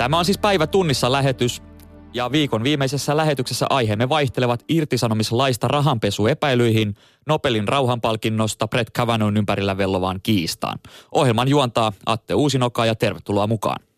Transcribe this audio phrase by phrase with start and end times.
[0.00, 1.62] Tämä on siis päivä tunnissa lähetys
[2.14, 6.94] ja viikon viimeisessä lähetyksessä aiheemme vaihtelevat irtisanomislaista rahanpesuepäilyihin,
[7.26, 10.78] Nobelin rauhanpalkinnosta Brett Kavanaughn ympärillä vellovaan kiistaan.
[11.12, 13.89] Ohjelman juontaa Atte Uusinoka ja tervetuloa mukaan.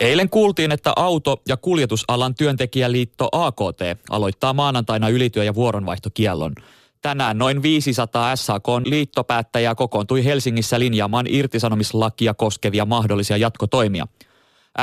[0.00, 6.52] Eilen kuultiin, että auto- ja kuljetusalan työntekijäliitto AKT aloittaa maanantaina ylityö- ja vuoronvaihtokiellon.
[7.02, 14.06] Tänään noin 500 SAK liittopäättäjää kokoontui Helsingissä linjaamaan irtisanomislakia koskevia mahdollisia jatkotoimia.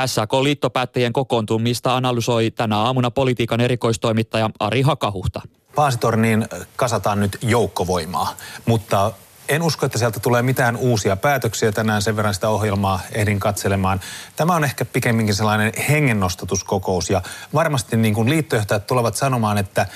[0.06, 5.40] SAK-liittopäättäjien kokoontumista analysoi tänä aamuna politiikan erikoistoimittaja Ari Hakahuhta.
[5.74, 8.34] Paasitorniin kasataan nyt joukkovoimaa,
[8.66, 9.12] mutta
[9.48, 14.00] en usko, että sieltä tulee mitään uusia päätöksiä tänään, sen verran sitä ohjelmaa ehdin katselemaan.
[14.36, 17.22] Tämä on ehkä pikemminkin sellainen hengennostatuskokous ja
[17.54, 19.86] varmasti niin kuin liittojohtajat tulevat sanomaan, että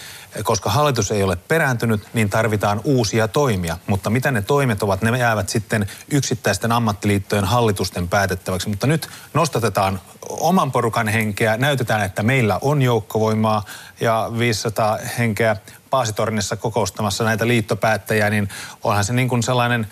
[0.42, 3.78] koska hallitus ei ole perääntynyt, niin tarvitaan uusia toimia.
[3.86, 8.68] Mutta mitä ne toimet ovat, ne jäävät sitten yksittäisten ammattiliittojen hallitusten päätettäväksi.
[8.68, 13.64] Mutta nyt nostatetaan oman porukan henkeä, näytetään, että meillä on joukkovoimaa
[14.00, 15.56] ja 500 henkeä
[15.92, 18.48] Paasitornissa kokoustamassa näitä liittopäättäjiä, niin
[18.82, 19.86] onhan se niin kuin sellainen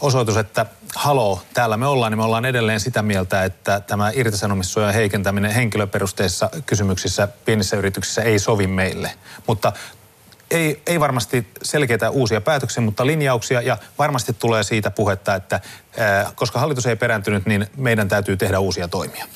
[0.00, 4.94] osoitus, että haloo, täällä me ollaan, niin me ollaan edelleen sitä mieltä, että tämä irtisanomissuojan
[4.94, 9.10] heikentäminen henkilöperusteissa kysymyksissä pienissä yrityksissä ei sovi meille.
[9.46, 9.72] Mutta
[10.50, 15.60] ei, ei varmasti selkeitä uusia päätöksiä, mutta linjauksia ja varmasti tulee siitä puhetta, että
[16.34, 19.26] koska hallitus ei perääntynyt, niin meidän täytyy tehdä uusia toimia.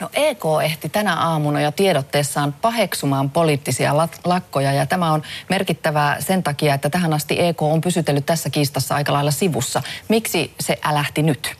[0.00, 6.42] No EK ehti tänä aamuna jo tiedotteessaan paheksumaan poliittisia lakkoja ja tämä on merkittävää sen
[6.42, 9.82] takia, että tähän asti EK on pysytellyt tässä kiistassa aika lailla sivussa.
[10.08, 11.56] Miksi se älähti nyt?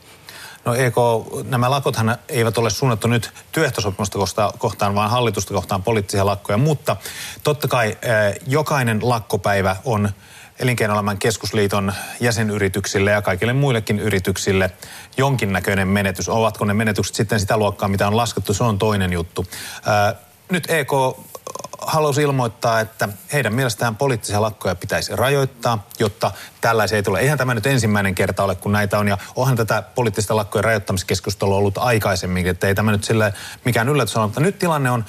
[0.65, 0.95] No EK,
[1.43, 4.19] nämä lakothan eivät ole suunnattu nyt työehtosopimusta
[4.57, 6.95] kohtaan, vaan hallitusta kohtaan poliittisia lakkoja, mutta
[7.43, 10.09] totta kai eh, jokainen lakkopäivä on
[10.61, 14.71] Elinkeinoelämän keskusliiton jäsenyrityksille ja kaikille muillekin yrityksille
[15.17, 16.29] jonkinnäköinen menetys.
[16.29, 19.45] Ovatko ne menetykset sitten sitä luokkaa, mitä on laskettu, se on toinen juttu.
[19.85, 20.15] Ää,
[20.51, 20.91] nyt EK
[21.81, 27.19] halusi ilmoittaa, että heidän mielestään poliittisia lakkoja pitäisi rajoittaa, jotta tällaisia ei tule.
[27.19, 31.57] Eihän tämä nyt ensimmäinen kerta ole, kun näitä on, ja onhan tätä poliittista lakkojen rajoittamiskeskustelua
[31.57, 33.33] ollut aikaisemmin, että ei tämä nyt sille
[33.65, 35.05] mikään yllätys ole, mutta nyt tilanne on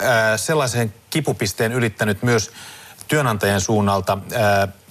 [0.00, 2.50] ää, sellaisen kipupisteen ylittänyt myös
[3.08, 4.18] työnantajien suunnalta,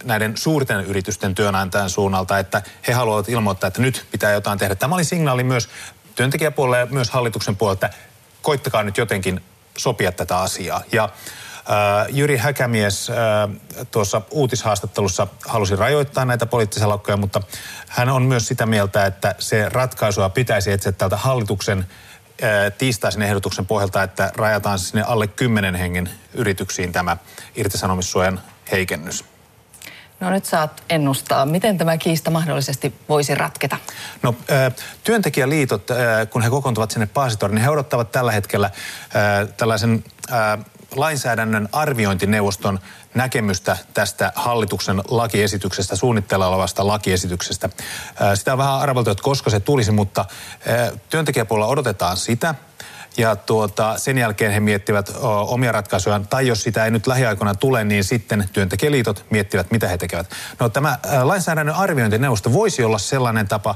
[0.03, 4.75] näiden suurten yritysten työnantajan suunnalta, että he haluavat ilmoittaa, että nyt pitää jotain tehdä.
[4.75, 5.69] Tämä oli signaali myös
[6.16, 7.97] työntekijäpuolelle ja myös hallituksen puolelta, että
[8.41, 9.41] koittakaa nyt jotenkin
[9.78, 10.81] sopia tätä asiaa.
[10.91, 11.09] Ja
[12.09, 13.12] Jyri Häkämies
[13.91, 17.41] tuossa uutishaastattelussa halusi rajoittaa näitä poliittisia lakkoja, mutta
[17.88, 21.88] hän on myös sitä mieltä, että se ratkaisua pitäisi etsiä tältä hallituksen
[22.78, 27.18] tiistaisen ehdotuksen pohjalta, että rajataan sinne alle 10 hengen yrityksiin tämä
[27.56, 28.41] irtisanomissuojan
[28.72, 29.25] heikennys.
[30.19, 33.78] No nyt saat ennustaa, miten tämä kiista mahdollisesti voisi ratketa?
[34.23, 34.35] No
[35.03, 35.88] työntekijäliitot,
[36.29, 38.69] kun he kokoontuvat sinne Paasitoriin, niin he odottavat tällä hetkellä
[39.57, 40.03] tällaisen
[40.95, 42.79] lainsäädännön arviointineuvoston
[43.16, 47.69] näkemystä tästä hallituksen lakiesityksestä, suunnitteilla olevasta lakiesityksestä.
[48.35, 50.25] Sitä on vähän arveltu, että koska se tulisi, mutta
[51.09, 52.56] työntekijäpuolella odotetaan sitä.
[53.17, 55.11] Ja tuota, sen jälkeen he miettivät
[55.47, 59.97] omia ratkaisujaan, tai jos sitä ei nyt lähiaikoina tule, niin sitten työntekijäliitot miettivät, mitä he
[59.97, 60.29] tekevät.
[60.59, 63.75] No tämä lainsäädännön arviointineuvosto voisi olla sellainen tapa,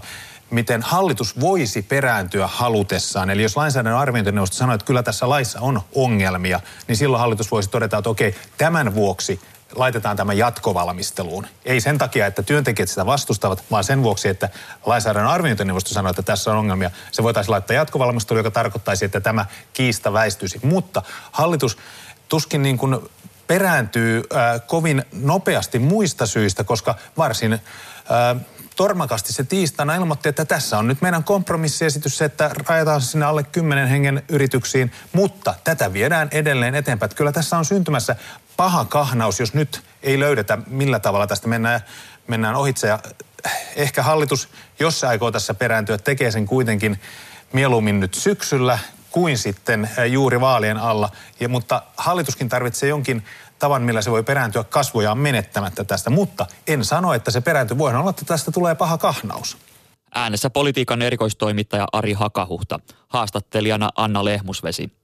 [0.50, 3.30] miten hallitus voisi perääntyä halutessaan.
[3.30, 7.70] Eli jos lainsäädännön arviointineuvosto sanoo, että kyllä tässä laissa on ongelmia, niin silloin hallitus voisi
[7.70, 9.40] todeta, että okei, tämän vuoksi
[9.76, 11.48] laitetaan tämä jatkovalmisteluun.
[11.66, 14.50] Ei sen takia, että työntekijät sitä vastustavat, vaan sen vuoksi, että
[14.86, 16.92] lainsäädännön arviointineuvosto sanoo, että tässä on ongelmia.
[17.12, 20.60] Se voitaisiin laittaa jatkovalmisteluun, joka tarkoittaisi, että tämä kiista väistyisi.
[20.64, 21.02] Mutta
[21.32, 21.78] hallitus
[22.30, 23.00] tuskin niin kuin
[23.48, 27.60] perääntyy äh, kovin nopeasti muista syistä, koska varsin äh,
[28.76, 33.44] tormakasti se tiistaina ilmoitti, että tässä on nyt meidän kompromissiesitys se, että rajataan sinne alle
[33.44, 37.16] 10 hengen yrityksiin, mutta tätä viedään edelleen eteenpäin.
[37.16, 38.16] Kyllä tässä on syntymässä
[38.58, 41.82] paha kahnaus, jos nyt ei löydetä, millä tavalla tästä mennään,
[42.28, 42.88] mennään ohitse.
[42.88, 43.00] Ja
[43.76, 44.50] ehkä hallitus,
[44.80, 47.00] jos se aikoo tässä perääntyä, tekee sen kuitenkin
[47.54, 48.80] mieluummin nyt syksyllä
[49.12, 51.10] kuin sitten juuri vaalien alla.
[51.40, 53.26] Ja, mutta hallituskin tarvitsee jonkin
[53.60, 56.10] tavan, millä se voi perääntyä kasvojaan menettämättä tästä.
[56.10, 57.78] Mutta en sano, että se perääntyy.
[57.78, 59.58] Voihan olla, että tästä tulee paha kahnaus.
[60.16, 65.01] Äänessä politiikan erikoistoimittaja Ari Hakahuhta, haastattelijana Anna Lehmusvesi.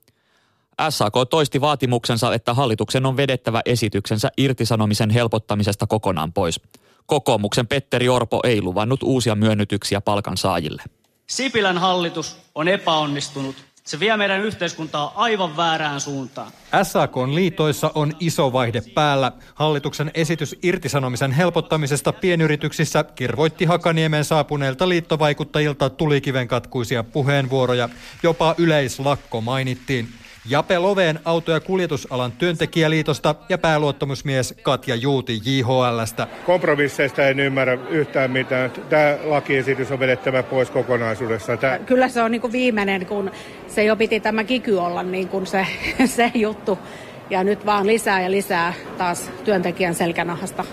[0.90, 6.60] SAK toisti vaatimuksensa, että hallituksen on vedettävä esityksensä irtisanomisen helpottamisesta kokonaan pois.
[7.06, 10.84] Kokoomuksen Petteri Orpo ei luvannut uusia myönnytyksiä palkansaajille.
[11.28, 13.56] Sipilän hallitus on epäonnistunut.
[13.84, 16.52] Se vie meidän yhteiskuntaa aivan väärään suuntaan.
[16.84, 19.32] SAKn liitoissa on iso vaihde päällä.
[19.56, 27.90] Hallituksen esitys irtisanomisen helpottamisesta pienyrityksissä kirvoitti Hakaniemen saapuneilta liittovaikuttajilta tulikiven katkuisia puheenvuoroja.
[28.24, 30.10] Jopa yleislakko mainittiin.
[30.50, 36.28] Jape Loveen auto- ja kuljetusalan työntekijäliitosta ja pääluottamusmies Katja Juuti JHLstä.
[36.46, 38.72] Kompromisseista en ymmärrä yhtään mitään.
[38.90, 41.60] Tämä lakiesitys on vedettävä pois kokonaisuudessaan.
[41.60, 41.80] Tämä...
[41.80, 43.32] Kyllä se on niin kuin viimeinen, kun
[43.68, 45.68] se jo piti tämä kiky olla niin kuin se,
[46.06, 46.80] se juttu.
[47.30, 50.66] Ja nyt vaan lisää ja lisää taas työntekijän selkänahasta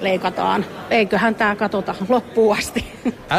[0.00, 0.66] leikataan.
[0.90, 2.84] Eiköhän tämä katota loppuun asti.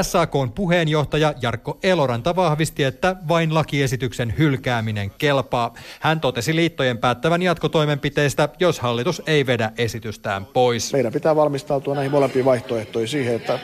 [0.02, 5.74] SAKn puheenjohtaja Jarkko Eloranta vahvisti, että vain lakiesityksen hylkääminen kelpaa.
[6.00, 10.94] Hän totesi liittojen päättävän jatkotoimenpiteistä, jos hallitus ei vedä esitystään pois.
[10.94, 13.60] Meidän pitää valmistautua näihin molempiin vaihtoehtoihin siihen, että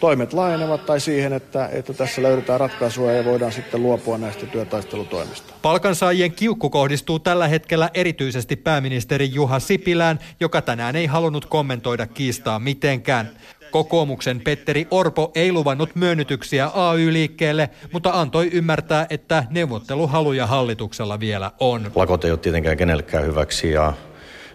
[0.00, 5.54] toimet laajenevat tai siihen, että, että tässä löydetään ratkaisua ja voidaan sitten luopua näistä työtaistelutoimista.
[5.62, 12.58] Palkansaajien kiukku kohdistuu tällä hetkellä erityisesti pääministeri Juha Sipilään, joka tänään ei halunnut kommentoida kiistaa
[12.58, 13.30] mitenkään.
[13.70, 21.90] Kokoomuksen Petteri Orpo ei luvannut myönnytyksiä AY-liikkeelle, mutta antoi ymmärtää, että neuvotteluhaluja hallituksella vielä on.
[21.94, 23.92] Lakot ei ole tietenkään kenellekään hyväksi ja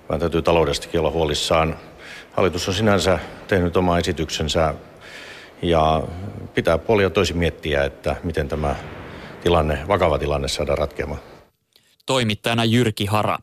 [0.09, 1.75] vaan täytyy taloudestakin olla huolissaan.
[2.31, 4.73] Hallitus on sinänsä tehnyt oma esityksensä
[5.61, 6.03] ja
[6.53, 8.75] pitää puolia toisin miettiä, että miten tämä
[9.43, 11.21] tilanne, vakava tilanne saadaan ratkeamaan.
[12.05, 13.37] Toimittajana Jyrki Hara.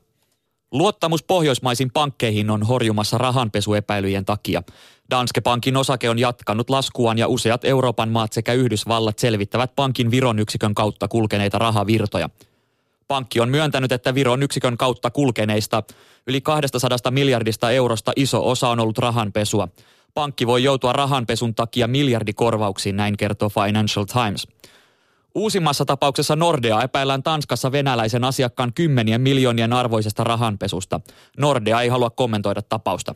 [0.72, 4.62] Luottamus pohjoismaisiin pankkeihin on horjumassa rahanpesuepäilyjen takia.
[5.10, 10.38] Danske Bankin osake on jatkanut laskuaan ja useat Euroopan maat sekä Yhdysvallat selvittävät pankin Viron
[10.38, 12.30] yksikön kautta kulkeneita rahavirtoja.
[13.08, 15.82] Pankki on myöntänyt, että Viron yksikön kautta kulkeneista
[16.26, 19.68] yli 200 miljardista eurosta iso osa on ollut rahanpesua.
[20.18, 24.48] Pankki voi joutua rahanpesun takia miljardikorvauksiin, näin kertoo Financial Times.
[25.34, 31.00] Uusimmassa tapauksessa Nordea epäillään Tanskassa venäläisen asiakkaan kymmenien miljoonien arvoisesta rahanpesusta.
[31.36, 33.14] Nordea ei halua kommentoida tapausta.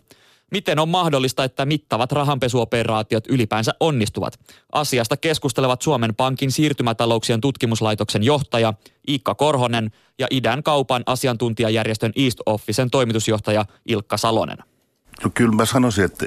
[0.51, 4.41] Miten on mahdollista, että mittavat rahanpesuoperaatiot ylipäänsä onnistuvat?
[4.73, 8.75] Asiasta keskustelevat Suomen Pankin siirtymätalouksien tutkimuslaitoksen johtaja
[9.09, 14.59] Iikka Korhonen ja idän kaupan asiantuntijajärjestön East Officen toimitusjohtaja Ilkka Salonen.
[15.25, 16.27] No kyllä mä sanoisin, että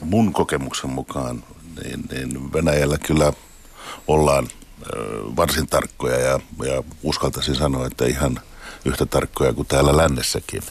[0.00, 1.44] mun kokemuksen mukaan
[1.84, 3.32] niin, niin Venäjällä kyllä
[4.06, 4.48] ollaan
[5.36, 8.40] varsin tarkkoja ja, ja uskaltaisin sanoa, että ihan
[8.84, 10.62] yhtä tarkkoja kuin täällä lännessäkin.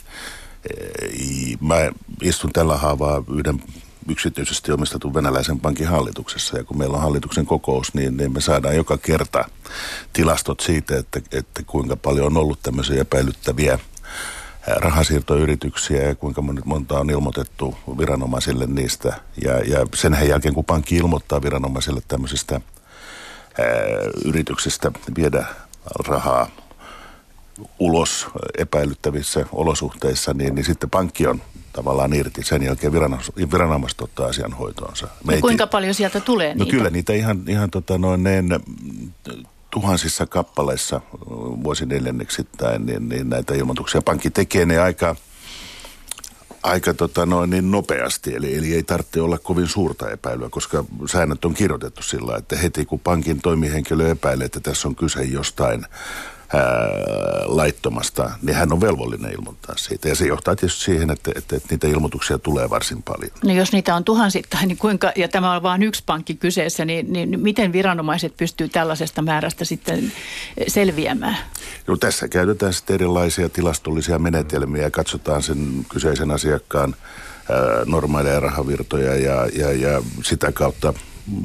[1.62, 1.76] Mä
[2.22, 3.64] istun tällä haavaa yhden
[4.10, 6.58] yksityisesti omistetun venäläisen pankin hallituksessa.
[6.58, 9.46] Ja kun meillä on hallituksen kokous, niin, niin me saadaan joka kerta
[10.14, 13.80] tilastot siitä, että, että kuinka paljon on ollut tämmöisiä epäilyttäviä
[14.68, 19.14] rahasiirtoyrityksiä ja kuinka monta on ilmoitettu viranomaisille niistä.
[19.44, 23.66] Ja, ja sen jälkeen, kun pankki ilmoittaa viranomaisille tämmöisistä ää,
[24.26, 25.46] yrityksistä viedä
[26.08, 26.48] rahaa
[27.80, 28.28] ulos
[28.58, 31.42] epäilyttävissä olosuhteissa, niin, niin sitten pankki on
[31.74, 32.44] tavallaan irti.
[32.44, 32.94] Sen jälkeen
[33.52, 35.08] viranomaiset ottaa asian hoitoonsa.
[35.26, 36.66] No kuinka paljon sieltä tulee no niitä?
[36.66, 38.50] No kyllä niitä ihan, ihan tota noin, niin,
[39.72, 41.02] tuhansissa kappaleissa
[41.64, 44.02] vuosineljänneksittäin niin, niin näitä ilmoituksia.
[44.02, 45.16] Pankki tekee ne aika,
[46.64, 51.46] aika tota noin, niin nopeasti, eli, eli ei tarvitse olla kovin suurta epäilyä, koska säännöt
[51.46, 55.86] on kirjoitettu sillä, että heti kun pankin toimihenkilö epäilee, että tässä on kyse jostain
[57.46, 60.10] laittomasta, niin hän on velvollinen ilmoittaa siitä.
[60.10, 63.32] Ja se johtaa tietysti siihen, että, että, että niitä ilmoituksia tulee varsin paljon.
[63.44, 67.14] No jos niitä on tuhansittain, niin kuinka, ja tämä on vain yksi pankki kyseessä, niin,
[67.14, 70.12] niin miten viranomaiset pystyy tällaisesta määrästä sitten
[70.68, 71.38] selviämään?
[71.88, 76.96] No tässä käytetään sitten erilaisia tilastollisia menetelmiä ja katsotaan sen kyseisen asiakkaan
[77.86, 80.94] normaaleja rahavirtoja ja, ja, ja sitä kautta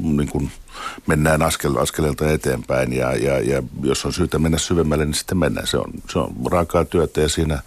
[0.01, 0.51] niin kuin–
[1.07, 5.67] mennään askel, askeleelta eteenpäin ja, ja, ja jos on syytä mennä syvemmälle, niin sitten mennään.
[5.67, 7.61] Se on, se on raakaa työtä ja siinä,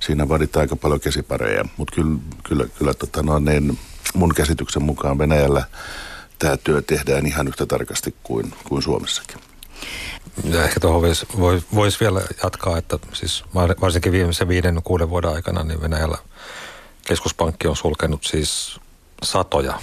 [0.00, 3.78] siinä vaaditaan aika paljon käsipareja, mutta kyllä, kyllä, kyllä tota no, niin
[4.14, 5.64] mun käsityksen mukaan Venäjällä
[6.38, 9.40] tämä työ tehdään ihan yhtä tarkasti kuin, kuin Suomessakin.
[10.44, 15.30] Ja ehkä tuohon voisi vois, vois vielä jatkaa, että siis varsinkin viimeisen viiden kuuden vuoden
[15.30, 16.18] aikana niin Venäjällä
[17.06, 18.80] keskuspankki on sulkenut siis
[19.22, 19.80] satoja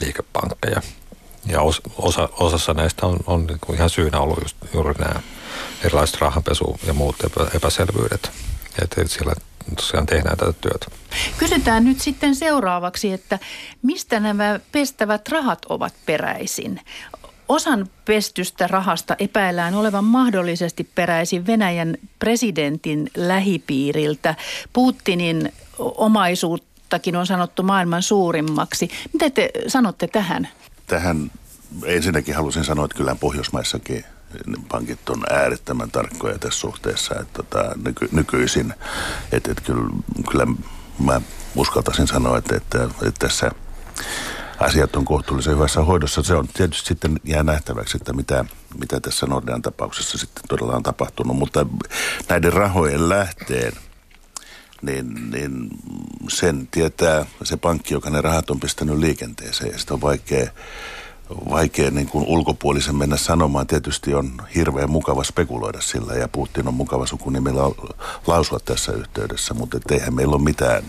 [0.00, 0.82] liikepankkeja–
[1.46, 1.60] ja
[1.98, 5.20] osa, osassa näistä on, on niin kuin ihan syynä ollut just, juuri nämä
[5.84, 8.30] erilaiset rahanpesu ja muut epä, epäselvyydet.
[8.82, 9.32] Että siellä
[9.76, 10.86] tosiaan tehdään tätä työtä.
[11.38, 13.38] Kysytään nyt sitten seuraavaksi, että
[13.82, 16.80] mistä nämä pestävät rahat ovat peräisin?
[17.48, 24.34] Osan pestystä rahasta epäillään olevan mahdollisesti peräisin Venäjän presidentin lähipiiriltä.
[24.72, 28.90] Putinin omaisuuttakin on sanottu maailman suurimmaksi.
[29.12, 30.48] Mitä te sanotte tähän?
[30.86, 31.30] Tähän
[31.84, 34.04] ensinnäkin halusin sanoa, että kyllä Pohjoismaissakin
[34.68, 38.74] pankit on äärettömän tarkkoja tässä suhteessa, että tota, nyky, nykyisin,
[39.32, 39.90] että, että kyllä,
[40.30, 40.46] kyllä
[40.98, 41.20] mä
[41.56, 43.50] uskaltaisin sanoa, että, että, että tässä
[44.60, 46.22] asiat on kohtuullisen hyvässä hoidossa.
[46.22, 48.44] Se on tietysti sitten jää nähtäväksi, että mitä,
[48.78, 51.66] mitä tässä Nordean tapauksessa sitten todella on tapahtunut, mutta
[52.28, 53.72] näiden rahojen lähteen
[54.84, 55.68] niin, niin
[56.28, 60.50] sen tietää se pankki, joka ne rahat on pistänyt liikenteeseen ja sitä on vaikea
[61.50, 63.66] vaikea niin kuin ulkopuolisen mennä sanomaan.
[63.66, 67.62] Tietysti on hirveän mukava spekuloida sillä ja Putin on mukava sukunimellä
[68.26, 70.82] lausua tässä yhteydessä, mutta eihän meillä ole mitään,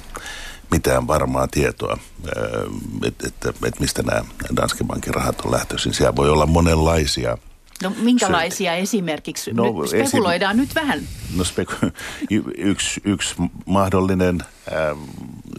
[0.71, 1.97] mitään varmaa tietoa,
[3.05, 4.25] että et, et, et mistä nämä
[4.55, 5.93] Danske Bankin rahat on lähtöisin.
[5.93, 7.37] Siellä voi olla monenlaisia
[7.83, 8.81] No minkälaisia syitä.
[8.83, 9.53] esimerkiksi?
[9.53, 10.61] No, nyt spekuloidaan esim...
[10.61, 11.01] nyt vähän.
[11.35, 11.91] No speku-
[12.29, 14.99] y- yksi, yksi mahdollinen ähm,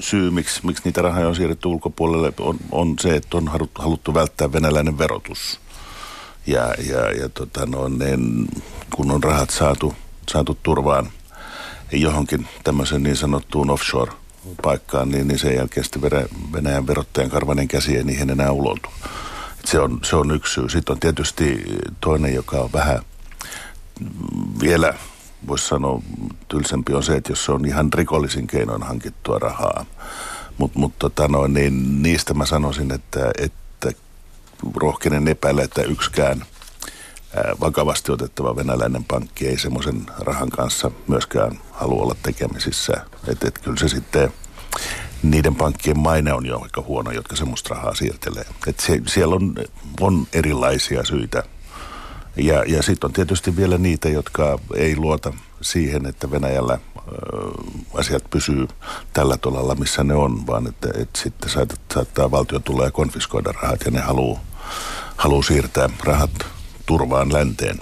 [0.01, 4.53] syy, miksi, miksi niitä rahoja on siirretty ulkopuolelle, on, on se, että on haluttu välttää
[4.53, 5.61] venäläinen verotus.
[6.47, 8.49] Ja, ja, ja tota no, niin,
[8.95, 9.95] kun on rahat saatu,
[10.29, 11.11] saatu turvaan
[11.93, 16.03] johonkin tämmöisen niin sanottuun offshore-paikkaan, niin, niin sen jälkeen sitten
[16.53, 18.89] Venäjän verottajan karvanen käsi ei niihin enää ulotu.
[19.67, 20.69] Se on, se on yksi syy.
[20.69, 21.65] Sitten on tietysti
[22.01, 23.03] toinen, joka on vähän
[24.61, 24.95] vielä,
[25.49, 26.03] voisi sanoa,
[26.49, 29.87] tylsempi on se, että jos se on ihan rikollisin keinoin hankittua rahaa.
[30.59, 33.93] Mutta mut, tota no, niin niistä mä sanoisin, että, että
[34.75, 36.45] rohkenen epäillä, että yksikään
[37.61, 42.93] vakavasti otettava venäläinen pankki ei semmoisen rahan kanssa myöskään halua olla tekemisissä.
[43.29, 44.33] Että et kyllä se sitten
[45.23, 48.45] niiden pankkien maine on jo aika huono, jotka semmoista rahaa siirtelee.
[48.67, 49.55] Et se, siellä on,
[50.01, 51.43] on erilaisia syitä.
[52.37, 55.33] Ja, ja sitten on tietysti vielä niitä, jotka ei luota
[55.63, 57.11] siihen, että Venäjällä ö,
[57.95, 58.69] asiat pysyy
[59.13, 63.53] tällä tolalla, missä ne on, vaan että, että sitten saattaa, saattaa valtio tulla ja konfiskoida
[63.63, 64.41] rahat ja ne haluaa
[65.17, 66.31] haluu siirtää rahat
[66.87, 67.81] turvaan länteen.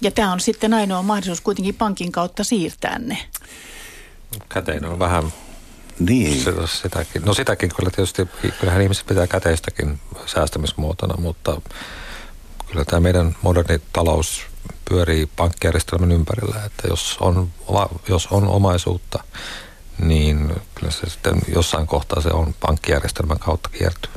[0.00, 3.18] Ja tämä on sitten ainoa mahdollisuus kuitenkin pankin kautta siirtää ne.
[4.48, 5.24] Kätein on vähän
[5.98, 6.38] niin.
[6.38, 7.22] Sitä, sitäkin.
[7.22, 8.28] No sitäkin kyllä tietysti,
[8.60, 11.60] kyllähän ihmiset pitää käteistäkin säästämismuotona, mutta
[12.66, 14.46] kyllä tämä meidän moderni talous
[14.88, 17.50] pyörii pankkijärjestelmän ympärillä, että jos on,
[18.08, 19.24] jos on omaisuutta,
[19.98, 24.12] niin kyllä se sitten jossain kohtaa se on pankkijärjestelmän kautta kiertyy.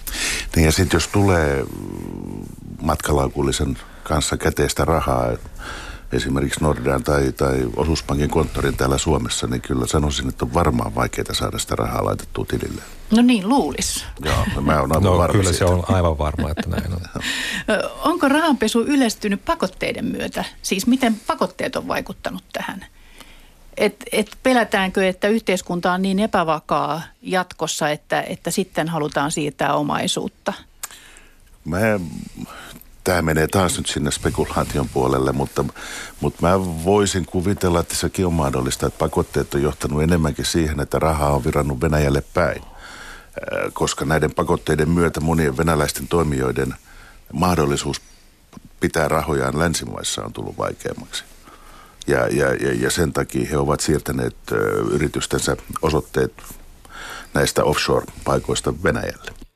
[0.55, 1.65] Niin ja sitten jos tulee
[2.81, 5.37] matkalaukullisen kanssa käteistä rahaa,
[6.11, 11.33] esimerkiksi Nordean tai, tai osuuspankin konttorin täällä Suomessa, niin kyllä sanoisin, että on varmaan vaikeaa
[11.33, 12.81] saada sitä rahaa laitettua tilille.
[13.11, 14.05] No niin, luulis.
[14.25, 15.57] Joo, no mä oon aivan no, varma kyllä siitä.
[15.57, 17.01] se on aivan varma, että näin on.
[18.03, 20.45] Onko rahanpesu yleistynyt pakotteiden myötä?
[20.61, 22.85] Siis miten pakotteet on vaikuttanut tähän?
[23.77, 30.53] Et, et pelätäänkö, että yhteiskunta on niin epävakaa jatkossa, että, että sitten halutaan siirtää omaisuutta?
[31.65, 31.79] Mä
[33.07, 35.65] tämä menee taas nyt sinne spekulaation puolelle, mutta,
[36.21, 40.99] mutta mä voisin kuvitella, että sekin on mahdollista, että pakotteet on johtanut enemmänkin siihen, että
[40.99, 42.61] rahaa on virannut Venäjälle päin.
[43.73, 46.75] Koska näiden pakotteiden myötä monien venäläisten toimijoiden
[47.33, 48.01] mahdollisuus
[48.79, 51.23] pitää rahojaan länsimaissa on tullut vaikeammaksi.
[52.07, 54.37] Ja, ja, ja, ja sen takia he ovat siirtäneet
[54.91, 56.33] yritystensä osoitteet
[57.33, 59.46] näistä offshore-paikoista Venäjälle.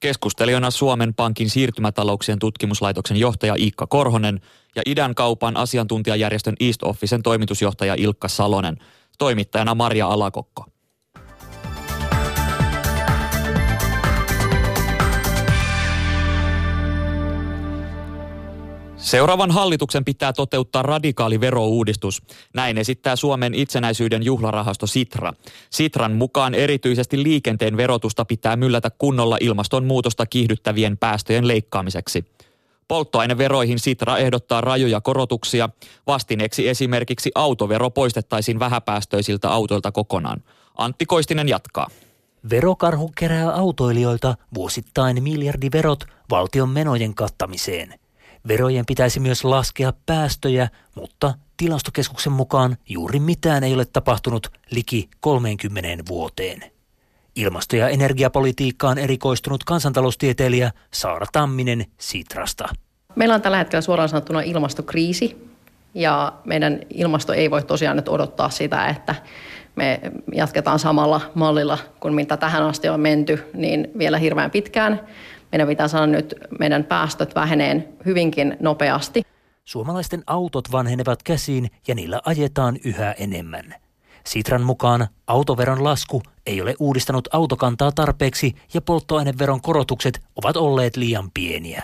[0.00, 4.40] Keskustelijana Suomen Pankin siirtymätalouksien tutkimuslaitoksen johtaja Iikka Korhonen
[4.76, 8.76] ja idän kaupan asiantuntijajärjestön East Officen toimitusjohtaja Ilkka Salonen.
[9.18, 10.64] Toimittajana Maria Alakokko.
[19.10, 22.22] Seuraavan hallituksen pitää toteuttaa radikaali verouudistus.
[22.54, 25.32] Näin esittää Suomen itsenäisyyden juhlarahasto Sitra.
[25.70, 32.24] Sitran mukaan erityisesti liikenteen verotusta pitää myllätä kunnolla ilmastonmuutosta kiihdyttävien päästöjen leikkaamiseksi.
[32.88, 35.68] Polttoaineveroihin Sitra ehdottaa rajoja korotuksia.
[36.06, 40.42] Vastineeksi esimerkiksi autovero poistettaisiin vähäpäästöisiltä autoilta kokonaan.
[40.78, 41.90] Antti Koistinen jatkaa.
[42.50, 47.99] Verokarhu kerää autoilijoilta vuosittain miljardiverot valtion menojen kattamiseen.
[48.48, 56.02] Verojen pitäisi myös laskea päästöjä, mutta tilastokeskuksen mukaan juuri mitään ei ole tapahtunut liki 30
[56.08, 56.64] vuoteen.
[57.36, 62.68] Ilmasto- ja energiapolitiikkaan erikoistunut kansantaloustieteilijä Saara Tamminen Sitrasta.
[63.16, 65.50] Meillä on tällä hetkellä suoraan sanottuna ilmastokriisi
[65.94, 69.14] ja meidän ilmasto ei voi tosiaan nyt odottaa sitä, että
[69.76, 70.00] me
[70.34, 75.00] jatketaan samalla mallilla kuin mitä tähän asti on menty, niin vielä hirveän pitkään
[75.52, 79.22] meidän pitää saada nyt meidän päästöt väheneen hyvinkin nopeasti.
[79.64, 83.74] Suomalaisten autot vanhenevat käsiin ja niillä ajetaan yhä enemmän.
[84.26, 91.30] Sitran mukaan autoveron lasku ei ole uudistanut autokantaa tarpeeksi ja polttoaineveron korotukset ovat olleet liian
[91.34, 91.82] pieniä.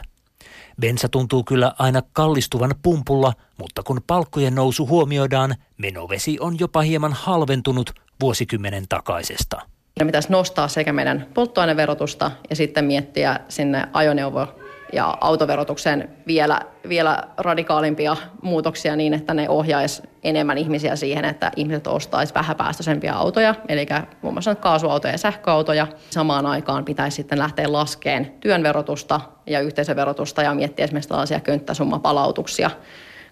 [0.80, 7.12] Bensa tuntuu kyllä aina kallistuvan pumpulla, mutta kun palkkojen nousu huomioidaan, menovesi on jopa hieman
[7.12, 9.60] halventunut vuosikymmenen takaisesta.
[10.00, 14.46] Meidän pitäisi nostaa sekä meidän polttoaineverotusta ja sitten miettiä sinne ajoneuvo-
[14.92, 21.86] ja autoverotukseen vielä, vielä radikaalimpia muutoksia niin, että ne ohjaisi enemmän ihmisiä siihen, että ihmiset
[21.86, 23.86] ostaisi vähäpäästöisempiä autoja, eli
[24.22, 25.86] muun muassa kaasuautoja ja sähköautoja.
[26.10, 32.70] Samaan aikaan pitäisi sitten lähteä laskeen työn verotusta ja yhteisöverotusta ja miettiä esimerkiksi tällaisia könttäsummapalautuksia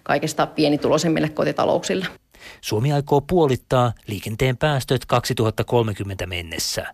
[0.03, 2.05] kaikista pienituloisimmille kotitalouksille.
[2.61, 6.91] Suomi aikoo puolittaa liikenteen päästöt 2030 mennessä.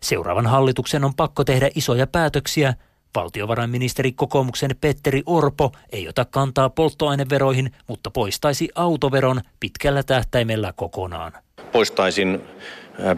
[0.00, 2.74] Seuraavan hallituksen on pakko tehdä isoja päätöksiä.
[3.14, 11.32] Valtiovarainministeri kokoomuksen Petteri Orpo ei ota kantaa polttoaineveroihin, mutta poistaisi autoveron pitkällä tähtäimellä kokonaan.
[11.72, 12.40] Poistaisin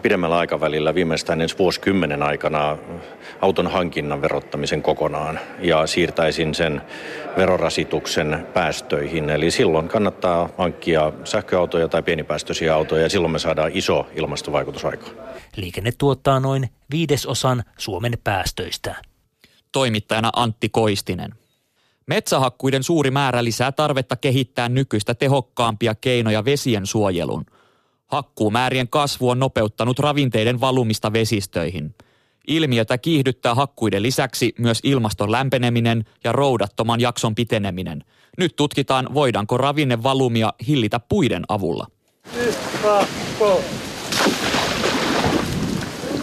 [0.01, 2.77] pidemmällä aikavälillä viimeistään ensi vuosikymmenen aikana
[3.41, 6.81] auton hankinnan verottamisen kokonaan ja siirtäisin sen
[7.37, 9.29] verorasituksen päästöihin.
[9.29, 15.11] Eli silloin kannattaa hankkia sähköautoja tai pienipäästöisiä autoja ja silloin me saadaan iso ilmastovaikutus aikaan.
[15.55, 18.95] Liikenne tuottaa noin viidesosan Suomen päästöistä.
[19.71, 21.33] Toimittajana Antti Koistinen.
[22.07, 27.45] Metsähakkuiden suuri määrä lisää tarvetta kehittää nykyistä tehokkaampia keinoja vesien suojelun.
[28.13, 31.95] Hakkuumäärien kasvu on nopeuttanut ravinteiden valumista vesistöihin.
[32.47, 38.03] Ilmiötä kiihdyttää hakkuiden lisäksi myös ilmaston lämpeneminen ja roudattoman jakson piteneminen.
[38.37, 41.87] Nyt tutkitaan, voidaanko ravinnevalumia hillitä puiden avulla.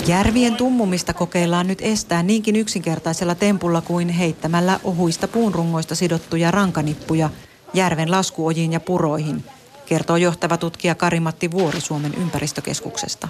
[0.06, 7.30] Järvien tummumista kokeillaan nyt estää niinkin yksinkertaisella tempulla kuin heittämällä ohuista puunrungoista sidottuja rankanippuja
[7.74, 9.44] järven laskuojiin ja puroihin,
[9.90, 13.28] kertoo johtava tutkija Karimatti Vuori Suomen ympäristökeskuksesta.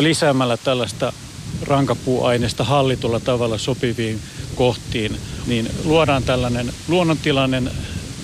[0.00, 1.12] Lisäämällä tällaista
[1.62, 4.20] rankapuuaineista hallitulla tavalla sopiviin
[4.54, 7.70] kohtiin, niin luodaan tällainen luonnontilainen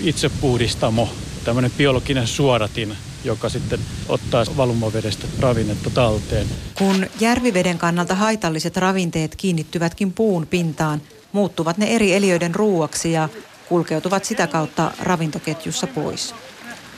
[0.00, 1.08] itsepuhdistamo,
[1.44, 6.46] tämmöinen biologinen suodatin, joka sitten ottaa valumavedestä ravinnetta talteen.
[6.78, 13.28] Kun järviveden kannalta haitalliset ravinteet kiinnittyvätkin puun pintaan, muuttuvat ne eri eliöiden ruuaksi ja
[13.68, 16.34] kulkeutuvat sitä kautta ravintoketjussa pois.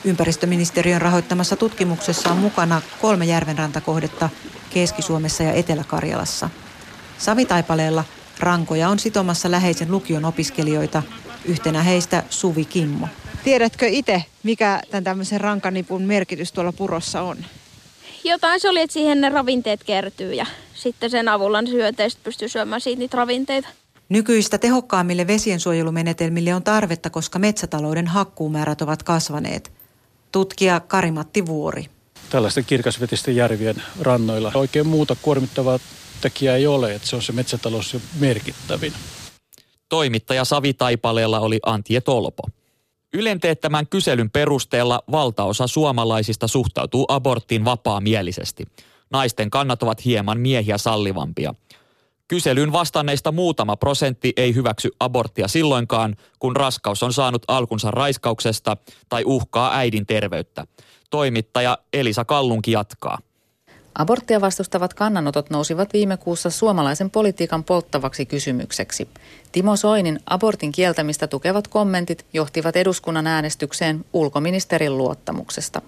[0.05, 4.29] Ympäristöministeriön rahoittamassa tutkimuksessa on mukana kolme järvenrantakohdetta
[4.69, 6.49] Keski-Suomessa ja Etelä-Karjalassa.
[7.17, 8.03] Savitaipaleella
[8.39, 11.03] rankoja on sitomassa läheisen lukion opiskelijoita,
[11.45, 13.07] yhtenä heistä Suvi Kimmo.
[13.43, 17.37] Tiedätkö itse, mikä tämän tämmöisen rankanipun merkitys tuolla purossa on?
[18.23, 22.49] Jotain se oli, että siihen ne ravinteet kertyy ja sitten sen avulla ne syönteistä pystyy
[22.49, 23.67] syömään siitä niitä ravinteita.
[24.09, 29.71] Nykyistä tehokkaammille vesiensuojelumenetelmille on tarvetta, koska metsätalouden hakkuumäärät ovat kasvaneet.
[30.33, 31.85] Tutkija Karimatti Vuori.
[32.29, 35.79] Tällaisten kirkasvetisten järvien rannoilla oikein muuta kuormittavaa
[36.21, 38.93] tekijää ei ole, että se on se metsätalous merkittävin.
[39.89, 42.43] Toimittaja Savitaipaleella oli Antie Tolpo.
[43.13, 48.63] Ylen teettämän kyselyn perusteella valtaosa suomalaisista suhtautuu aborttiin vapaamielisesti.
[49.09, 51.55] Naisten kannat ovat hieman miehiä sallivampia.
[52.33, 58.77] Kyselyyn vastanneista muutama prosentti ei hyväksy aborttia silloinkaan, kun raskaus on saanut alkunsa raiskauksesta
[59.09, 60.65] tai uhkaa äidin terveyttä.
[61.09, 63.17] Toimittaja Elisa Kallunki jatkaa.
[63.95, 69.07] Aborttia vastustavat kannanotot nousivat viime kuussa suomalaisen politiikan polttavaksi kysymykseksi.
[69.51, 75.81] Timo Soinin abortin kieltämistä tukevat kommentit johtivat eduskunnan äänestykseen ulkoministerin luottamuksesta.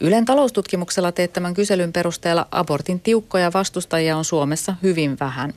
[0.00, 5.54] Ylen taloustutkimuksella teettämän kyselyn perusteella abortin tiukkoja vastustajia on Suomessa hyvin vähän.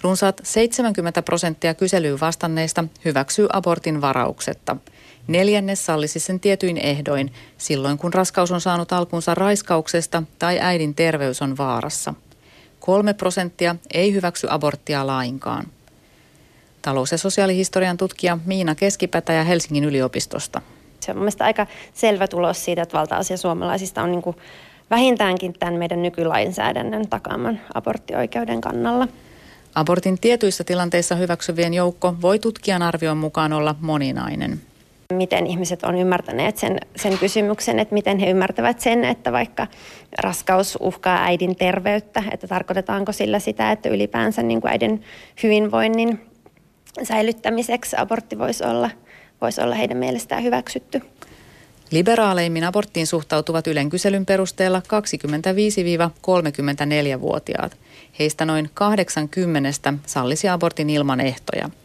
[0.00, 4.76] Runsaat 70 prosenttia kyselyyn vastanneista hyväksyy abortin varauksetta–
[5.30, 11.42] Neljännes sallisi sen tietyin ehdoin, silloin kun raskaus on saanut alkunsa raiskauksesta tai äidin terveys
[11.42, 12.14] on vaarassa.
[12.80, 15.66] Kolme prosenttia ei hyväksy aborttia lainkaan.
[16.82, 20.62] Talous- ja sosiaalihistorian tutkija Miina Keskipätä ja Helsingin yliopistosta.
[21.00, 24.36] Se on mielestäni aika selvä tulos siitä, että valtaosa suomalaisista on niin kuin
[24.90, 29.08] vähintäänkin tämän meidän nykylainsäädännön takaaman aborttioikeuden kannalla.
[29.74, 34.60] Abortin tietyissä tilanteissa hyväksyvien joukko voi tutkijan arvion mukaan olla moninainen
[35.14, 39.66] miten ihmiset on ymmärtäneet sen, sen kysymyksen, että miten he ymmärtävät sen, että vaikka
[40.18, 45.02] raskaus uhkaa äidin terveyttä, että tarkoitetaanko sillä sitä, että ylipäänsä niin kuin äidin
[45.42, 46.20] hyvinvoinnin
[47.02, 48.90] säilyttämiseksi abortti voisi olla,
[49.40, 51.02] voisi olla heidän mielestään hyväksytty.
[51.90, 54.82] Liberaaleimmin aborttiin suhtautuvat Ylen kyselyn perusteella
[57.18, 57.76] 25-34-vuotiaat.
[58.18, 61.70] Heistä noin 80 sallisi abortin ilman ehtoja–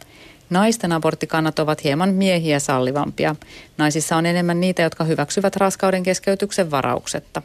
[0.50, 3.36] Naisten aborttikannat ovat hieman miehiä sallivampia.
[3.78, 7.42] Naisissa on enemmän niitä, jotka hyväksyvät raskauden keskeytyksen varauksetta.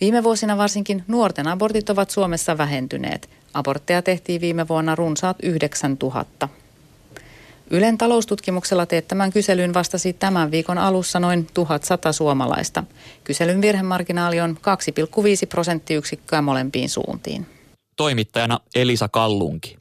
[0.00, 3.28] Viime vuosina varsinkin nuorten abortit ovat Suomessa vähentyneet.
[3.54, 6.48] Abortteja tehtiin viime vuonna runsaat 9000.
[7.74, 12.84] Ylen taloustutkimuksella teettämään kyselyyn vastasi tämän viikon alussa noin 1100 suomalaista.
[13.24, 17.46] Kyselyn virhemarginaali on 2,5 prosenttiyksikköä molempiin suuntiin.
[17.96, 19.76] Toimittajana Elisa Kallunki.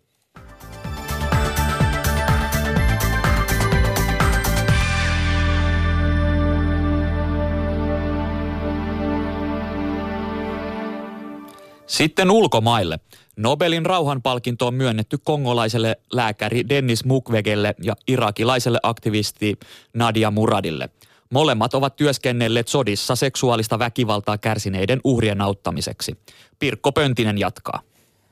[11.88, 12.99] Sitten ulkomaille.
[13.37, 19.59] Nobelin rauhanpalkinto on myönnetty kongolaiselle lääkäri Dennis Mukwegelle ja irakilaiselle aktivisti
[19.93, 20.89] Nadia Muradille.
[21.29, 26.17] Molemmat ovat työskennelleet sodissa seksuaalista väkivaltaa kärsineiden uhrien auttamiseksi.
[26.59, 27.81] Pirkko Pöntinen jatkaa.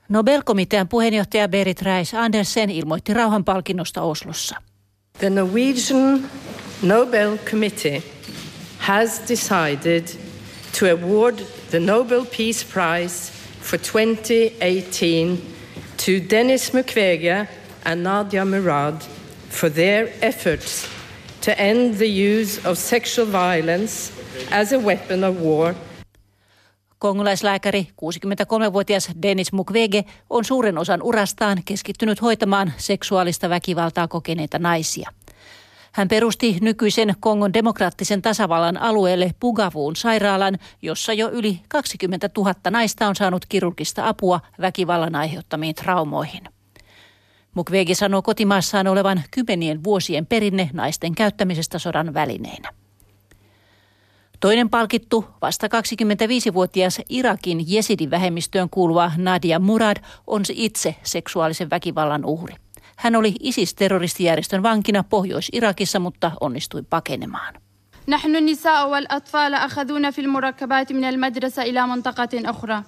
[0.09, 4.55] Nobelkomitean puheenjohtaja Berit Reis Andersen ilmoitti rauhanpalkinnosta Oslossa.
[5.17, 6.29] The Norwegian
[6.81, 8.03] Nobel Committee
[8.77, 10.07] has decided
[10.79, 15.37] to award the Nobel Peace Prize for 2018
[16.05, 17.47] to Denis Mukwege
[17.85, 19.01] and Nadia Murad
[19.49, 20.87] for their efforts
[21.41, 24.11] to end the use of sexual violence
[24.51, 25.75] as a weapon of war
[27.01, 35.09] Kongolaislääkäri 63-vuotias Denis Mukwege on suuren osan urastaan keskittynyt hoitamaan seksuaalista väkivaltaa kokeneita naisia.
[35.91, 43.07] Hän perusti nykyisen Kongon demokraattisen tasavallan alueelle Pugavuun sairaalan, jossa jo yli 20 000 naista
[43.07, 46.43] on saanut kirurgista apua väkivallan aiheuttamiin traumoihin.
[47.55, 52.69] Mukwege sanoo kotimaassaan olevan kymmenien vuosien perinne naisten käyttämisestä sodan välineinä.
[54.39, 62.55] Toinen palkittu, vasta 25-vuotias Irakin jesidivähemmistöön kuuluva Nadia Murad, on itse seksuaalisen väkivallan uhri.
[63.00, 67.54] Hän oli ISIS-terroristijärjestön vankina Pohjois-Irakissa, mutta onnistui pakenemaan.
[68.08, 72.82] نحن النساء والأطفال أخذونا في المركبات من المدرسة إلى منطقة أخرى.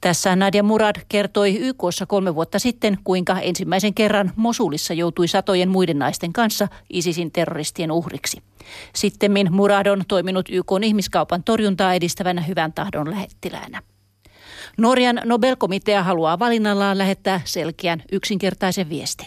[0.00, 5.98] Tässä Nadia Murad kertoi YKssa kolme vuotta sitten, kuinka ensimmäisen kerran Mosulissa joutui satojen muiden
[5.98, 8.42] naisten kanssa ISISin terroristien uhriksi.
[8.94, 13.82] Sittemmin Murad on toiminut YK ihmiskaupan torjuntaa edistävänä hyvän tahdon lähettiläänä.
[14.78, 19.26] Norjan Nobelkomitea haluaa valinnallaan lähettää selkeän yksinkertaisen viestin.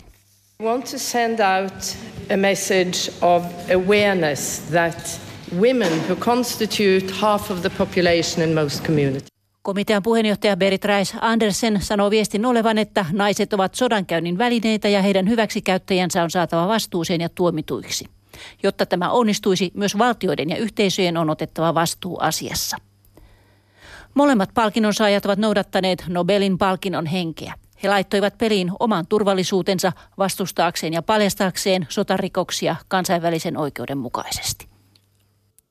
[0.63, 1.97] want to send out
[2.31, 5.21] a message of awareness that
[5.61, 9.29] women who constitute half of the population in most communities.
[9.63, 15.29] Komitean puheenjohtaja Berit Reis Andersen sanoo viestin olevan, että naiset ovat sodankäynnin välineitä ja heidän
[15.29, 18.05] hyväksikäyttäjänsä on saatava vastuuseen ja tuomituiksi.
[18.63, 22.77] Jotta tämä onnistuisi, myös valtioiden ja yhteisöjen on otettava vastuu asiassa.
[24.15, 27.55] Molemmat palkinnon saajat ovat noudattaneet Nobelin palkinnon henkeä.
[27.83, 34.69] He laittoivat peliin oman turvallisuutensa vastustaakseen ja paljastaakseen sotarikoksia kansainvälisen oikeuden mukaisesti.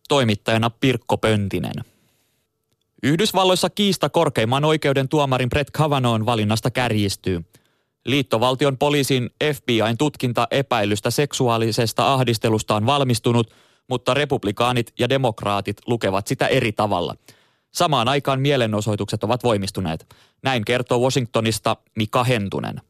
[0.07, 1.73] Toimittajana Pirkko Pöntinen.
[3.03, 7.45] Yhdysvalloissa kiista korkeimman oikeuden tuomarin Brett Kavanaughn valinnasta kärjistyy.
[8.05, 13.51] Liittovaltion poliisin FBIn tutkinta epäilystä seksuaalisesta ahdistelusta on valmistunut,
[13.89, 17.15] mutta republikaanit ja demokraatit lukevat sitä eri tavalla–
[17.75, 20.15] Samaan aikaan mielenosoitukset ovat voimistuneet.
[20.43, 22.81] Näin kertoo Washingtonista Mika Hentunen.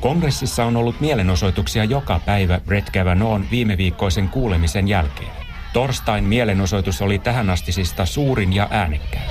[0.00, 5.32] Kongressissa on ollut mielenosoituksia joka päivä Brett Kavanaughn viime viikkoisen kuulemisen jälkeen.
[5.72, 9.30] Torstain mielenosoitus oli tähänastisista suurin ja äänekkäin.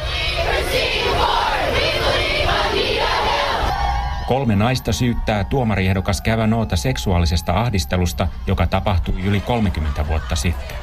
[4.32, 10.78] Kolme naista syyttää tuomariehdokas Kävänoota seksuaalisesta ahdistelusta, joka tapahtui yli 30 vuotta sitten.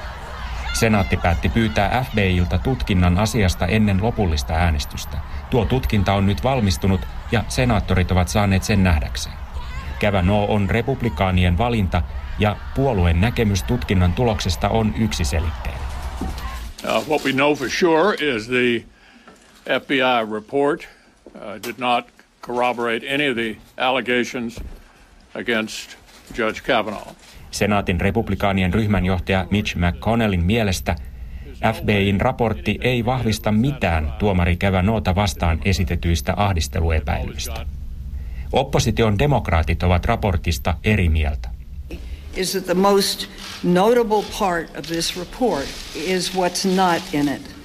[0.72, 5.18] Senaatti päätti pyytää FBIilta tutkinnan asiasta ennen lopullista äänestystä.
[5.50, 7.00] Tuo tutkinta on nyt valmistunut
[7.32, 9.36] ja senaattorit ovat saaneet sen nähdäkseen.
[9.98, 12.02] Kävänoo on republikaanien valinta
[12.38, 15.80] ja puolueen näkemys tutkinnan tuloksesta on yksiselitteinen.
[16.22, 18.84] Uh, what we know for sure is the
[19.80, 20.88] FBI report
[21.34, 22.17] uh, did not
[22.48, 24.60] corroborate any of the allegations
[25.34, 25.96] against
[26.36, 27.14] Judge Kavanaugh.
[27.50, 30.96] Senaatin republikaanien ryhmänjohtaja Mitch McConnellin mielestä
[31.74, 37.66] FBIn raportti ei vahvista mitään tuomari Kavanaughta vastaan esitetyistä ahdisteluepäilyistä.
[38.52, 41.48] Opposition demokraatit ovat raportista eri mieltä.
[42.36, 43.26] Is that the most
[43.62, 47.57] notable part of this report is what's not in it.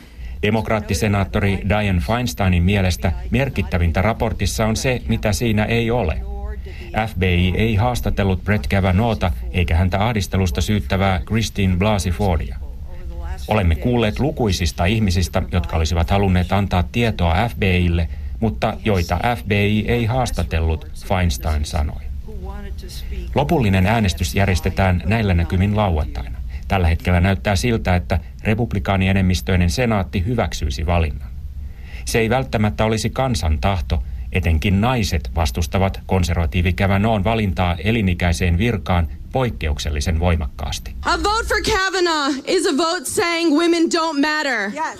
[0.43, 6.21] Demokraattisenaattori Diane Feinsteinin mielestä merkittävintä raportissa on se, mitä siinä ei ole.
[7.07, 12.57] FBI ei haastatellut Brett Kavanaughta eikä häntä ahdistelusta syyttävää Christine Blasey Fordia.
[13.47, 20.87] Olemme kuulleet lukuisista ihmisistä, jotka olisivat halunneet antaa tietoa FBIlle, mutta joita FBI ei haastatellut,
[21.07, 22.01] Feinstein sanoi.
[23.35, 26.42] Lopullinen äänestys järjestetään näillä näkymin lauantaina.
[26.73, 31.29] Tällä hetkellä näyttää siltä, että republikaanienemmistöinen senaatti hyväksyisi valinnan.
[32.05, 40.19] Se ei välttämättä olisi kansan tahto, etenkin naiset vastustavat konservatiivi Kavanaughin valintaa elinikäiseen virkaan poikkeuksellisen
[40.19, 40.95] voimakkaasti.
[41.05, 44.71] A vote for Kavanaugh is a vote saying women don't matter.
[44.73, 44.99] Yes.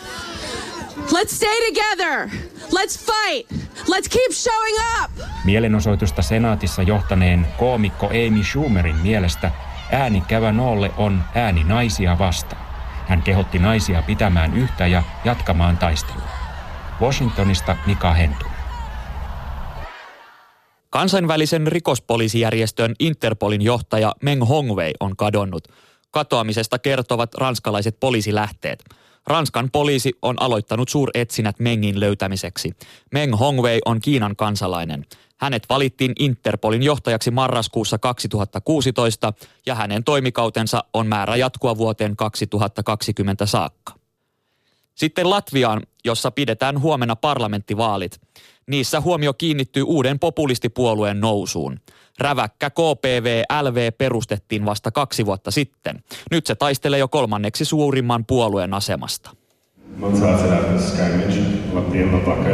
[1.11, 2.29] Let's stay together.
[2.71, 3.51] Let's fight.
[3.87, 5.11] Let's keep showing up.
[5.45, 9.51] Mielenosoitusta senaatissa johtaneen koomikko Amy Schumerin mielestä
[9.91, 12.65] ääni Kavanaughlle on ääni naisia vastaan.
[13.07, 16.29] Hän kehotti naisia pitämään yhtä ja jatkamaan taistelua.
[17.01, 18.45] Washingtonista Mika Hentu.
[20.89, 25.67] Kansainvälisen rikospoliisijärjestön Interpolin johtaja Meng Hongwei on kadonnut.
[26.11, 28.83] Katoamisesta kertovat ranskalaiset poliisilähteet.
[29.27, 32.71] Ranskan poliisi on aloittanut suuretsinät Mengin löytämiseksi.
[33.11, 35.05] Meng Hongwei on Kiinan kansalainen.
[35.43, 39.33] Hänet valittiin Interpolin johtajaksi marraskuussa 2016
[39.65, 43.93] ja hänen toimikautensa on määrä jatkua vuoteen 2020 saakka.
[44.95, 48.21] Sitten Latviaan, jossa pidetään huomenna parlamenttivaalit.
[48.67, 51.79] Niissä huomio kiinnittyy uuden populistipuolueen nousuun.
[52.19, 56.03] Räväkkä KPV-LV perustettiin vasta kaksi vuotta sitten.
[56.31, 59.42] Nyt se taistelee jo kolmanneksi suurimman puolueen asemasta.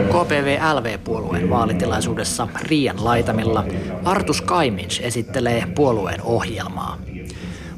[0.10, 3.66] KPV-LV-puolueen vaalitilaisuudessa Riian laitamilla
[4.06, 6.98] Artus Kaimins esittelee puolueen ohjelmaa.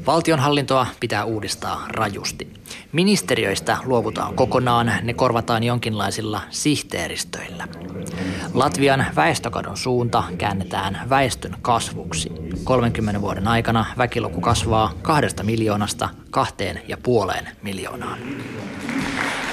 [0.06, 2.48] Valtionhallintoa pitää uudistaa rajusti.
[2.92, 7.68] Ministeriöistä luovutaan kokonaan, ne korvataan jonkinlaisilla sihteeristöillä.
[8.54, 12.32] Latvian väestökadon suunta käännetään väestön kasvuksi.
[12.64, 18.18] 30 vuoden aikana väkiluku kasvaa kahdesta miljoonasta kahteen ja puoleen miljoonaan.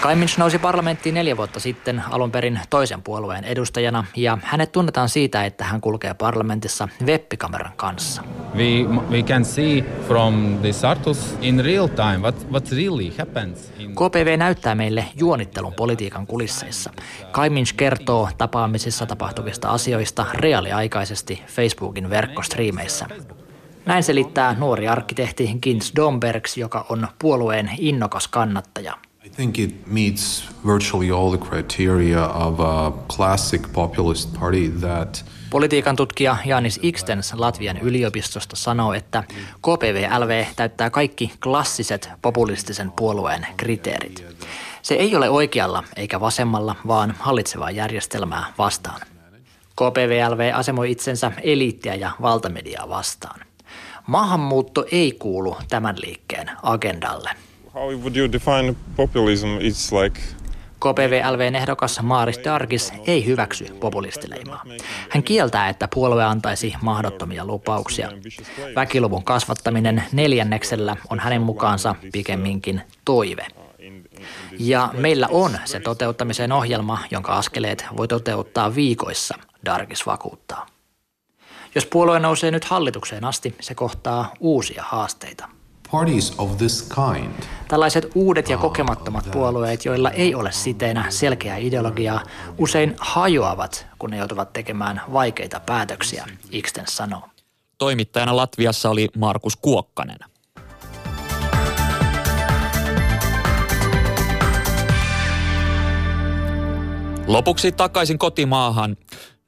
[0.02, 5.46] Kaimins nousi parlamenttiin neljä vuotta sitten alun perin toisen puolueen edustajana ja hänet tunnetaan siitä,
[5.46, 8.24] että hän kulkee parlamentissa webbikameran kanssa.
[8.56, 10.70] We, we can see from the
[11.42, 13.09] in real time what, what really.
[13.93, 16.91] KPV näyttää meille juonittelun politiikan kulisseissa.
[17.32, 23.06] Kaimins kertoo tapaamisissa tapahtuvista asioista reaaliaikaisesti Facebookin verkkostriimeissä.
[23.86, 28.98] Näin selittää nuori arkkitehti Gins Dombergs, joka on puolueen innokas kannattaja–
[29.30, 35.96] I think it meets virtually all the criteria of a classic populist party that Politiikan
[35.96, 39.24] tutkija Janis Ikstens Latvian yliopistosta sanoo, että
[39.62, 44.26] KPVLV täyttää kaikki klassiset populistisen puolueen kriteerit.
[44.82, 49.02] Se ei ole oikealla eikä vasemmalla, vaan hallitsevaa järjestelmää vastaan.
[49.76, 53.40] KPVLV asemoi itsensä eliittiä ja valtamediaa vastaan.
[54.08, 57.30] Maahanmuutto ei kuulu tämän liikkeen agendalle–
[57.74, 59.48] How would you define populism?
[59.60, 60.20] It's like
[60.80, 64.63] KPV-LVn ehdokas Maaris Dargis ei hyväksy populistileimaa.
[65.10, 68.12] Hän kieltää, että puolue antaisi mahdottomia lupauksia.
[68.76, 73.48] Väkiluvun kasvattaminen neljänneksellä on hänen mukaansa pikemminkin toive.
[74.60, 80.65] Ja meillä on se toteuttamisen ohjelma, jonka askeleet voi toteuttaa viikoissa, Dargis vakuuttaa.
[81.76, 85.50] Jos puolue nousee nyt hallitukseen asti, se kohtaa uusia haasteita–
[85.91, 87.43] Parties of this kind.
[87.67, 92.23] Tällaiset uudet ja kokemattomat puolueet, joilla ei ole siteenä selkeää ideologiaa,
[92.58, 97.21] usein hajoavat, kun ne joutuvat tekemään vaikeita päätöksiä, Iksten sanoo.
[97.78, 100.17] Toimittajana Latviassa oli Markus Kuokkanen.
[107.28, 108.97] Lopuksi takaisin kotimaahan.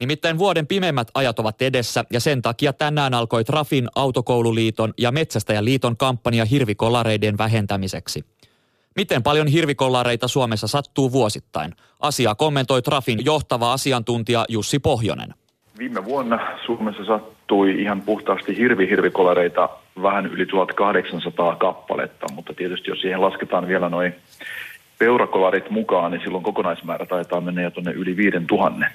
[0.02, 5.98] Nimittäin vuoden pimeimmät ajat ovat edessä ja sen takia tänään alkoi Trafin, Autokoululiiton ja Metsästäjäliiton
[5.98, 8.26] kampanja hirvikolareiden vähentämiseksi.
[8.96, 11.74] Miten paljon hirvikolareita Suomessa sattuu vuosittain?
[12.00, 15.34] Asia kommentoi Trafin johtava asiantuntija Jussi Pohjonen.
[15.78, 19.70] Viime vuonna Suomessa sattui ihan puhtaasti hirvihirvikolareita
[20.02, 24.16] vähän yli 1800 kappaletta, mutta tietysti jos siihen lasketaan vielä noin
[25.00, 28.86] peurakolarit mukaan, niin silloin kokonaismäärä taitaa mennä jo tuonne yli 5000.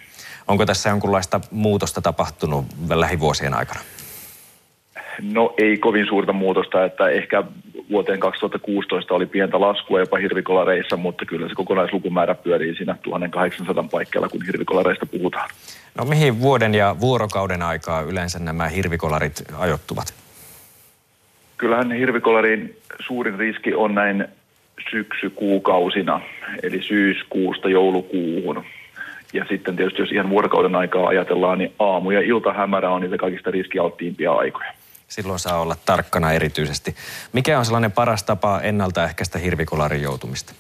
[0.49, 3.81] Onko tässä jonkunlaista muutosta tapahtunut lähivuosien aikana?
[5.23, 7.45] No ei kovin suurta muutosta, että ehkä
[7.91, 14.29] vuoteen 2016 oli pientä laskua jopa hirvikolareissa, mutta kyllä se kokonaislukumäärä pyörii siinä 1800 paikkeilla,
[14.29, 15.51] kun hirvikolareista puhutaan.
[15.99, 20.15] No mihin vuoden ja vuorokauden aikaa yleensä nämä hirvikolarit ajoittuvat?
[21.57, 24.29] Kyllähän hirvikolarin suurin riski on näin
[24.91, 26.21] syksykuukausina,
[26.63, 28.65] eli syyskuusta joulukuuhun.
[29.37, 33.51] Ja sitten tietysti jos ihan vuorokauden aikaa ajatellaan, niin aamu- ja iltahämärä on niitä kaikista
[33.51, 34.73] riskialttiimpia aikoja.
[35.09, 36.95] Silloin saa olla tarkkana erityisesti.
[37.33, 40.55] Mikä on sellainen paras tapa ennaltaehkäistä hirvikolarin joutumista?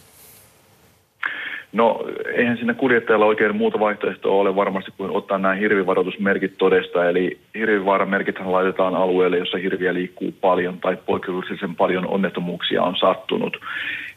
[1.72, 7.08] No eihän siinä kuljettajalla oikein muuta vaihtoehtoa ole varmasti kuin ottaa nämä hirvivaroitusmerkit todesta.
[7.08, 13.56] Eli hirvivaaramerkithän laitetaan alueelle, jossa hirviä liikkuu paljon tai poikkeuksellisen paljon onnettomuuksia on sattunut.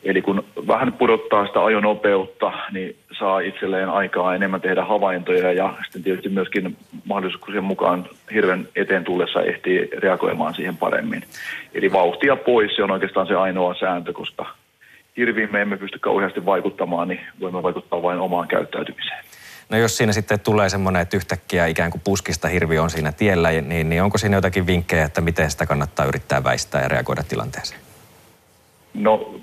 [0.04, 6.04] Eli kun vähän pudottaa sitä ajonopeutta, niin saa itselleen aikaa enemmän tehdä havaintoja ja sitten
[6.04, 11.24] tietysti myöskin mahdollisuuksien mukaan hirven eteen tullessa ehtii reagoimaan siihen paremmin.
[11.74, 14.46] Eli vauhtia pois, se on oikeastaan se ainoa sääntö, koska
[15.18, 19.24] hirviin me emme pysty kauheasti vaikuttamaan, niin voimme vaikuttaa vain omaan käyttäytymiseen.
[19.70, 23.50] No jos siinä sitten tulee semmoinen, että yhtäkkiä ikään kuin puskista hirvi on siinä tiellä,
[23.50, 27.82] niin, niin onko siinä jotakin vinkkejä, että miten sitä kannattaa yrittää väistää ja reagoida tilanteeseen?
[28.94, 29.36] No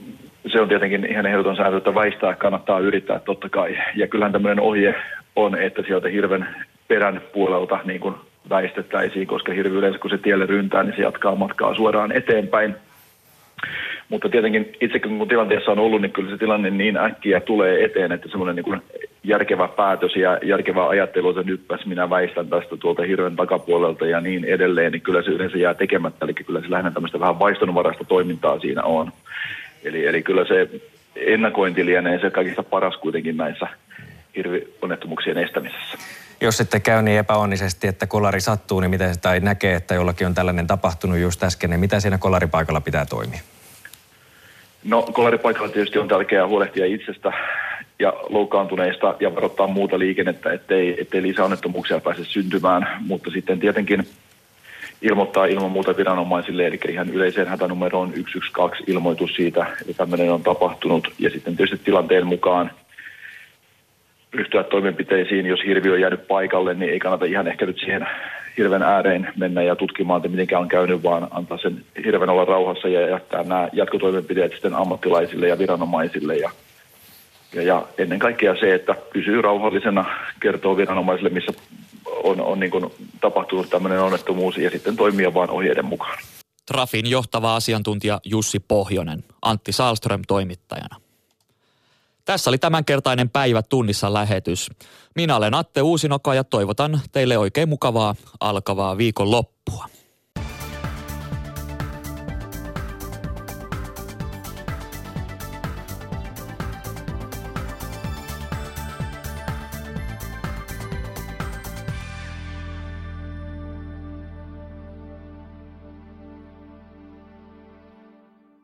[0.46, 3.78] se on tietenkin ihan ehdoton sääntö, että väistää kannattaa yrittää totta kai.
[3.96, 4.94] Ja kyllähän tämmöinen ohje
[5.36, 6.46] on, että sieltä hirven
[6.88, 8.14] perän puolelta niin kuin
[8.50, 12.74] väistettäisiin, koska hirvi yleensä kun se tielle ryntää, niin se jatkaa matkaa suoraan eteenpäin.
[14.08, 18.12] Mutta tietenkin itsekin kun tilanteessa on ollut, niin kyllä se tilanne niin äkkiä tulee eteen,
[18.12, 18.82] että semmoinen niin
[19.24, 24.44] järkevä päätös ja järkevä ajattelu, että nyppäs minä väistän tästä tuolta hirven takapuolelta ja niin
[24.44, 26.24] edelleen, niin kyllä se yleensä jää tekemättä.
[26.24, 29.12] Eli kyllä se lähinnä tämmöistä vähän vaistonvaraista toimintaa siinä on.
[29.86, 30.68] Eli, eli kyllä se
[31.16, 33.66] ennakointi lienee se kaikista paras kuitenkin näissä
[34.36, 35.98] hirvionnettomuuksien estämisessä.
[36.40, 40.34] Jos sitten käy niin epäonnisesti, että kolari sattuu, niin miten sitä näkee, että jollakin on
[40.34, 43.40] tällainen tapahtunut just äsken, niin mitä siinä kolaripaikalla pitää toimia?
[44.84, 47.32] No kolaripaikalla tietysti on tärkeää huolehtia itsestä
[47.98, 54.08] ja loukkaantuneista ja varoittaa muuta liikennettä, ettei, ettei lisäonnettomuuksia pääse syntymään, mutta sitten tietenkin
[55.02, 61.08] ilmoittaa ilman muuta viranomaisille, eli ihan yleiseen hätänumeroon 112 ilmoitus siitä, että tämmöinen on tapahtunut,
[61.18, 62.70] ja sitten tietysti tilanteen mukaan
[64.32, 68.06] ryhtyä toimenpiteisiin, jos hirvi on jäänyt paikalle, niin ei kannata ihan ehkä nyt siihen
[68.58, 72.88] hirven ääreen mennä ja tutkimaan, että miten on käynyt, vaan antaa sen hirven olla rauhassa
[72.88, 76.36] ja jättää nämä jatkotoimenpiteet sitten ammattilaisille ja viranomaisille.
[76.36, 76.50] Ja,
[77.54, 80.04] ja, ja ennen kaikkea se, että pysyy rauhallisena,
[80.40, 81.52] kertoo viranomaisille, missä
[82.26, 82.84] on, on niin kuin
[83.20, 86.18] tapahtunut tämmöinen onnettomuus ja sitten toimia vain ohjeiden mukaan.
[86.66, 90.96] Trafin johtava asiantuntija Jussi Pohjonen, Antti Salström toimittajana.
[92.24, 94.70] Tässä oli tämänkertainen päivä tunnissa lähetys.
[95.14, 99.86] Minä olen Atte Uusinoka ja toivotan teille oikein mukavaa alkavaa viikon loppua.